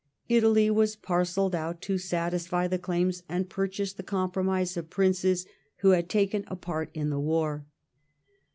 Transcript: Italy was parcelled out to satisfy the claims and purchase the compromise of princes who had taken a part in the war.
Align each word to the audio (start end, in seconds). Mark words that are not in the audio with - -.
Italy 0.27 0.71
was 0.71 0.95
parcelled 0.95 1.53
out 1.53 1.79
to 1.83 1.99
satisfy 1.99 2.65
the 2.67 2.79
claims 2.79 3.21
and 3.29 3.47
purchase 3.47 3.93
the 3.93 4.01
compromise 4.01 4.75
of 4.75 4.89
princes 4.89 5.45
who 5.81 5.91
had 5.91 6.09
taken 6.09 6.43
a 6.47 6.55
part 6.55 6.89
in 6.95 7.11
the 7.11 7.19
war. 7.19 7.67